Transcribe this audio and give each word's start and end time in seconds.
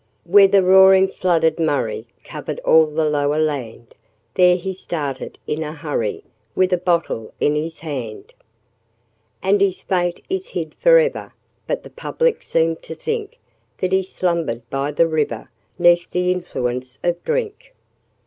Where 0.23 0.47
the 0.47 0.63
roaring 0.63 1.09
flooded 1.09 1.59
Murray 1.59 2.07
Covered 2.23 2.59
all 2.61 2.87
the 2.87 3.07
lower 3.07 3.37
land, 3.37 3.93
There 4.33 4.55
he 4.55 4.73
started 4.73 5.37
in 5.45 5.61
a 5.61 5.73
hurry, 5.73 6.23
With 6.55 6.73
a 6.73 6.77
bottle 6.77 7.35
in 7.39 7.53
his 7.53 7.77
hand. 7.77 8.33
And 9.43 9.61
his 9.61 9.81
fate 9.81 10.25
is 10.27 10.47
hid 10.47 10.73
for 10.79 10.97
ever, 10.97 11.35
But 11.67 11.83
the 11.83 11.91
public 11.91 12.41
seem 12.41 12.77
to 12.77 12.95
think 12.95 13.37
That 13.77 13.91
he 13.91 14.01
slumbered 14.01 14.67
by 14.71 14.89
the 14.89 15.05
river, 15.05 15.51
'Neath 15.77 16.09
the 16.09 16.31
influence 16.31 16.97
of 17.03 17.23
drink. 17.23 17.75